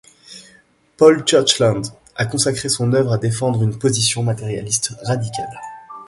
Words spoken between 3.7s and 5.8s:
position matérialiste radicale.